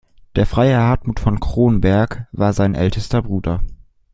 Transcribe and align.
Der 0.35 0.47
Freiherr 0.47 0.81
Hartmut 0.81 1.19
von 1.19 1.39
Cronberg 1.39 2.25
war 2.31 2.53
sein 2.53 2.73
älterer 2.73 3.21
Bruder. 3.21 3.61